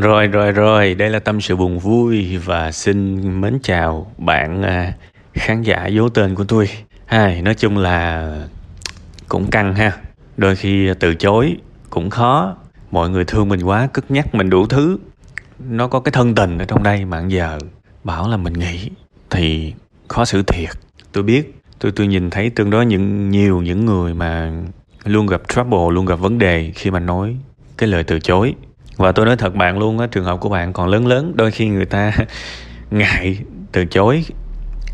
[0.00, 4.92] Rồi rồi rồi, đây là tâm sự buồn vui và xin mến chào bạn à,
[5.34, 6.68] khán giả dấu tên của tôi.
[7.06, 8.32] Hai, nói chung là
[9.28, 9.92] cũng căng ha.
[10.36, 11.56] Đôi khi từ chối
[11.90, 12.56] cũng khó.
[12.90, 14.98] Mọi người thương mình quá, cất nhắc mình đủ thứ.
[15.70, 17.58] Nó có cái thân tình ở trong đây mà giờ
[18.04, 18.90] bảo là mình nghĩ
[19.30, 19.74] thì
[20.08, 20.70] khó xử thiệt.
[21.12, 24.52] Tôi biết, tôi tôi nhìn thấy tương đối những nhiều những người mà
[25.04, 27.36] luôn gặp trouble, luôn gặp vấn đề khi mà nói
[27.76, 28.54] cái lời từ chối
[28.98, 31.50] và tôi nói thật bạn luôn á, trường hợp của bạn còn lớn lớn, đôi
[31.50, 32.12] khi người ta
[32.90, 33.38] ngại
[33.72, 34.24] từ chối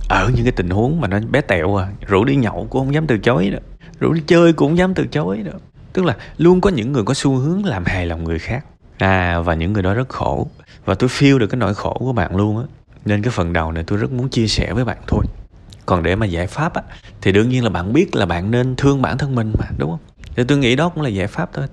[0.09, 1.89] ở những cái tình huống mà nó bé tẹo à.
[2.07, 3.59] Rủ đi nhậu cũng không dám từ chối đó.
[4.01, 5.53] Rủ đi chơi cũng không dám từ chối đó.
[5.93, 8.65] Tức là luôn có những người có xu hướng làm hài lòng người khác.
[8.99, 10.49] À và những người đó rất khổ.
[10.85, 12.65] Và tôi feel được cái nỗi khổ của bạn luôn á.
[13.05, 15.25] Nên cái phần đầu này tôi rất muốn chia sẻ với bạn thôi.
[15.87, 16.83] Còn để mà giải pháp á,
[17.21, 19.91] thì đương nhiên là bạn biết là bạn nên thương bản thân mình mà, đúng
[19.91, 20.01] không?
[20.37, 21.67] Thì tôi nghĩ đó cũng là giải pháp thôi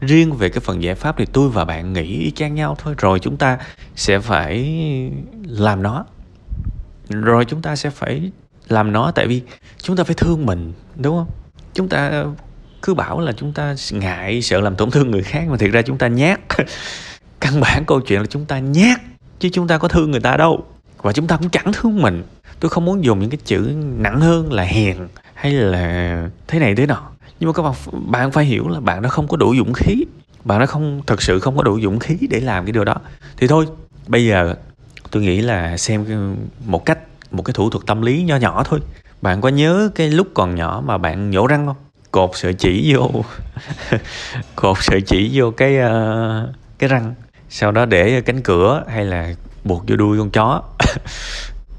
[0.00, 2.94] riêng về cái phần giải pháp thì tôi và bạn nghĩ y chang nhau thôi.
[2.98, 3.58] Rồi chúng ta
[3.96, 4.80] sẽ phải
[5.44, 6.04] làm nó.
[7.08, 8.30] Rồi chúng ta sẽ phải
[8.68, 9.42] làm nó, tại vì
[9.82, 11.30] chúng ta phải thương mình, đúng không?
[11.74, 12.24] Chúng ta
[12.82, 15.82] cứ bảo là chúng ta ngại sợ làm tổn thương người khác, mà thiệt ra
[15.82, 16.40] chúng ta nhát.
[17.40, 19.00] Căn bản câu chuyện là chúng ta nhát,
[19.38, 20.64] chứ chúng ta có thương người ta đâu.
[21.02, 22.22] Và chúng ta cũng chẳng thương mình.
[22.60, 26.74] Tôi không muốn dùng những cái chữ nặng hơn là hiền hay là thế này
[26.74, 27.10] thế nọ
[27.40, 27.74] nhưng mà các bạn
[28.10, 30.04] bạn phải hiểu là bạn đã không có đủ dũng khí.
[30.44, 32.94] Bạn đã không thật sự không có đủ dũng khí để làm cái điều đó.
[33.36, 33.66] Thì thôi
[34.06, 34.54] bây giờ
[35.10, 36.04] tôi nghĩ là xem
[36.66, 36.98] một cách
[37.30, 38.80] một cái thủ thuật tâm lý nho nhỏ thôi.
[39.22, 41.76] Bạn có nhớ cái lúc còn nhỏ mà bạn nhổ răng không?
[42.10, 43.24] Cột sợi chỉ vô.
[44.56, 47.14] Cột sợi chỉ vô cái uh, cái răng.
[47.48, 50.62] Sau đó để cánh cửa hay là buộc vô đuôi con chó.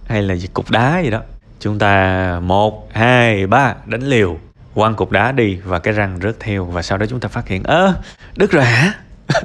[0.07, 1.21] Hay là cục đá gì đó.
[1.59, 4.37] Chúng ta một hai ba đánh liều
[4.73, 7.47] quăng cục đá đi và cái răng rớt theo và sau đó chúng ta phát
[7.47, 7.93] hiện, ơ,
[8.37, 8.93] đứt rồi hả?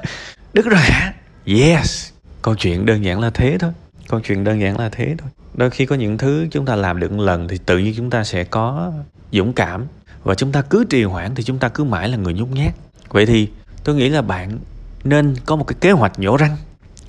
[0.52, 1.14] Đứt rồi hả?
[1.46, 2.10] Yes.
[2.42, 3.70] Câu chuyện đơn giản là thế thôi.
[4.08, 5.28] Câu chuyện đơn giản là thế thôi.
[5.54, 8.10] Đôi khi có những thứ chúng ta làm được một lần thì tự nhiên chúng
[8.10, 8.92] ta sẽ có
[9.32, 9.86] dũng cảm
[10.24, 12.74] và chúng ta cứ trì hoãn thì chúng ta cứ mãi là người nhút nhát.
[13.08, 13.48] Vậy thì
[13.84, 14.58] tôi nghĩ là bạn
[15.04, 16.56] nên có một cái kế hoạch nhổ răng.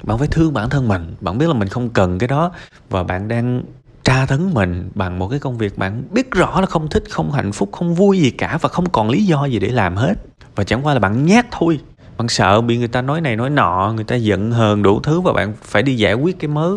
[0.04, 1.16] Bạn phải thương bản thân mình.
[1.22, 2.52] Bạn biết là mình không cần cái đó
[2.90, 3.64] và bạn đang
[4.06, 7.32] tra tấn mình bằng một cái công việc bạn biết rõ là không thích, không
[7.32, 10.14] hạnh phúc, không vui gì cả và không còn lý do gì để làm hết.
[10.56, 11.80] Và chẳng qua là bạn nhát thôi.
[12.18, 15.22] Bạn sợ bị người ta nói này nói nọ, người ta giận hờn đủ thứ
[15.22, 16.72] và bạn phải đi giải quyết cái mớ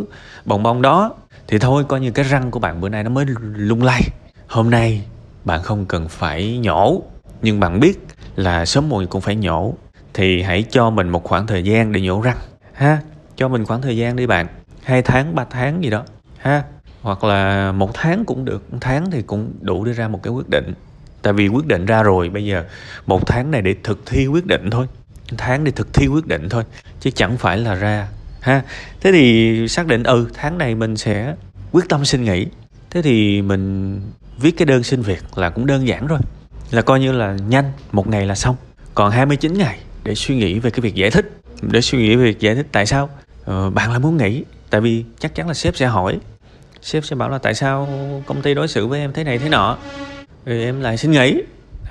[0.44, 1.14] bồng bông đó.
[1.48, 3.24] Thì thôi, coi như cái răng của bạn bữa nay nó mới
[3.54, 4.02] lung lay.
[4.48, 5.04] Hôm nay
[5.44, 7.02] bạn không cần phải nhổ.
[7.42, 8.06] Nhưng bạn biết
[8.36, 9.74] là sớm muộn cũng phải nhổ.
[10.14, 12.36] Thì hãy cho mình một khoảng thời gian để nhổ răng.
[12.72, 12.98] Ha,
[13.36, 14.46] cho mình khoảng thời gian đi bạn.
[14.82, 16.04] Hai tháng, ba tháng gì đó.
[16.38, 16.62] Ha
[17.02, 20.32] hoặc là một tháng cũng được một tháng thì cũng đủ để ra một cái
[20.32, 20.74] quyết định.
[21.22, 22.64] Tại vì quyết định ra rồi bây giờ
[23.06, 24.86] một tháng này để thực thi quyết định thôi.
[25.38, 26.64] Tháng để thực thi quyết định thôi
[27.00, 28.08] chứ chẳng phải là ra
[28.40, 28.62] ha.
[29.00, 31.34] Thế thì xác định ừ tháng này mình sẽ
[31.72, 32.46] quyết tâm xin nghỉ.
[32.90, 34.00] Thế thì mình
[34.38, 36.18] viết cái đơn xin việc là cũng đơn giản rồi.
[36.70, 38.56] Là coi như là nhanh một ngày là xong.
[38.94, 41.40] Còn 29 ngày để suy nghĩ về cái việc giải thích.
[41.62, 43.08] Để suy nghĩ về việc giải thích tại sao
[43.44, 44.44] ờ, bạn lại muốn nghỉ.
[44.70, 46.18] Tại vì chắc chắn là sếp sẽ hỏi
[46.88, 47.88] sếp sẽ bảo là tại sao
[48.26, 49.78] công ty đối xử với em thế này thế nọ?
[50.44, 51.42] Rồi em lại xin nghỉ.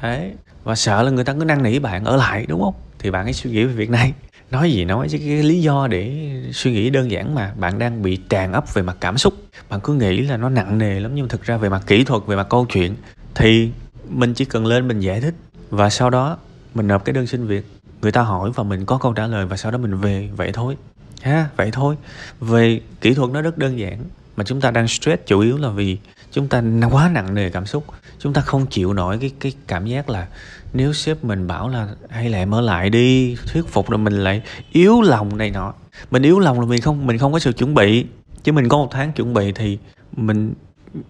[0.02, 0.32] Đấy.
[0.64, 2.74] Và sợ là người ta cứ năn nỉ bạn ở lại, đúng không?
[3.00, 4.14] Thì bạn hãy suy nghĩ về việc này.
[4.52, 7.54] Nói gì nói chứ, cái lý do để suy nghĩ đơn giản mà.
[7.58, 9.34] Bạn đang bị tràn ấp về mặt cảm xúc.
[9.70, 12.24] Bạn cứ nghĩ là nó nặng nề lắm, nhưng thực ra về mặt kỹ thuật,
[12.26, 12.96] về mặt câu chuyện,
[13.36, 13.70] thì
[14.10, 15.36] mình chỉ cần lên mình giải thích.
[15.70, 16.38] Và sau đó,
[16.74, 17.66] mình nộp cái đơn xin việc.
[18.02, 20.30] Người ta hỏi và mình có câu trả lời và sau đó mình về.
[20.36, 20.78] Vậy thôi.
[21.22, 21.96] Ha, vậy thôi.
[22.40, 23.98] Về kỹ thuật nó rất đơn giản
[24.38, 25.98] mà chúng ta đang stress chủ yếu là vì
[26.32, 27.86] chúng ta quá nặng nề cảm xúc.
[28.20, 30.28] Chúng ta không chịu nổi cái cái cảm giác là
[30.74, 34.14] nếu sếp mình bảo là hay là em ở lại đi, thuyết phục rồi mình
[34.14, 35.74] lại yếu lòng này nọ.
[36.12, 38.06] Mình yếu lòng là mình không mình không có sự chuẩn bị.
[38.44, 39.78] Chứ mình có một tháng chuẩn bị thì
[40.16, 40.54] mình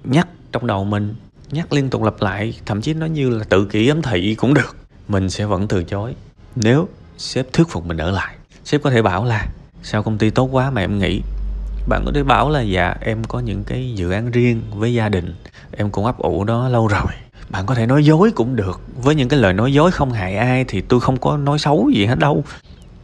[0.04, 1.16] nhắc trong đầu mình,
[1.52, 4.54] nhắc liên tục lặp lại, thậm chí nó như là tự kỷ ấm thị cũng
[4.54, 4.76] được.
[5.08, 6.16] Mình sẽ vẫn từ chối.
[6.56, 9.48] Nếu sếp thuyết phục mình ở lại, sếp có thể bảo là
[9.84, 11.22] sao công ty tốt quá mà em nghĩ
[11.90, 15.10] bạn có thể bảo là dạ em có những cái dự án riêng với gia
[15.10, 15.36] đình,
[15.72, 17.12] em cũng ấp ủ đó lâu rồi.
[17.50, 18.82] Bạn có thể nói dối cũng được.
[19.04, 21.90] Với những cái lời nói dối không hại ai thì tôi không có nói xấu
[21.90, 22.44] gì hết đâu.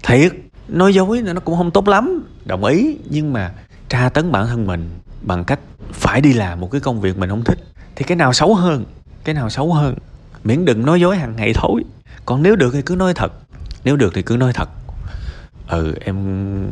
[0.04, 0.32] Thiệt,
[0.68, 2.98] nói dối nó cũng không tốt lắm, đồng ý.
[3.10, 3.52] Nhưng mà
[3.90, 4.90] tra tấn bản thân mình
[5.22, 5.60] bằng cách
[5.92, 7.60] phải đi làm một cái công việc mình không thích
[7.96, 8.86] thì cái nào xấu hơn,
[9.24, 9.96] cái nào xấu hơn.
[10.44, 11.84] Miễn đừng nói dối hàng ngày thôi
[12.26, 13.34] còn nếu được thì cứ nói thật.
[13.84, 14.70] Nếu được thì cứ nói thật.
[15.68, 16.18] Ừ em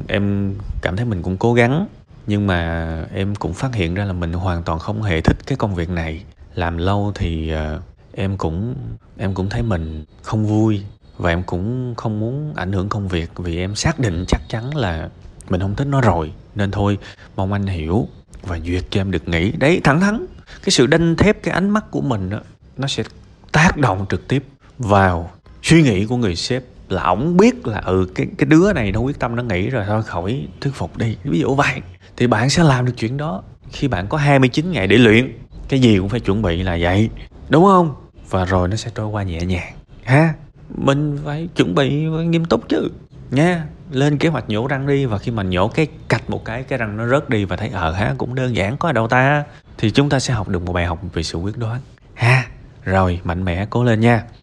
[0.08, 1.88] em cảm thấy mình cũng cố gắng
[2.28, 5.56] nhưng mà em cũng phát hiện ra là mình hoàn toàn không hề thích cái
[5.56, 6.24] công việc này.
[6.56, 7.82] Làm lâu thì uh,
[8.14, 8.76] em cũng
[9.18, 10.82] em cũng thấy mình không vui
[11.18, 14.76] và em cũng không muốn ảnh hưởng công việc vì em xác định chắc chắn
[14.76, 15.10] là
[15.50, 16.32] mình không thích nó rồi.
[16.56, 16.98] Nên thôi
[17.36, 18.08] mong anh hiểu
[18.42, 19.52] và duyệt cho em được nghỉ.
[19.52, 20.26] Đấy thẳng thắn
[20.64, 22.40] cái sự đanh thép cái ánh mắt của mình đó,
[22.78, 23.04] nó sẽ
[23.52, 24.44] tác động trực tiếp
[24.78, 25.32] vào
[25.64, 29.00] suy nghĩ của người sếp là ổng biết là ừ cái cái đứa này nó
[29.00, 31.18] quyết tâm nó nghĩ rồi, thôi khỏi thuyết phục đi.
[31.24, 31.82] Ví dụ vậy,
[32.18, 33.44] thì bạn sẽ làm được chuyện đó.
[33.72, 35.38] Khi bạn có 29 ngày để luyện,
[35.70, 37.10] cái gì cũng phải chuẩn bị là vậy,
[37.50, 37.96] đúng không?
[38.30, 39.74] Và rồi nó sẽ trôi qua nhẹ nhàng.
[40.04, 40.34] Ha,
[40.76, 42.90] mình phải chuẩn bị nghiêm túc chứ.
[43.32, 46.64] Nha, lên kế hoạch nhổ răng đi, và khi mà nhổ cái cạch một cái
[46.64, 49.08] cái răng nó rớt đi và thấy ờ ha cũng đơn giản, có ở đâu
[49.08, 49.44] ta,
[49.78, 51.80] thì chúng ta sẽ học được một bài học về sự quyết đoán.
[52.14, 52.46] Ha,
[52.84, 54.24] rồi, mạnh mẽ cố lên nha.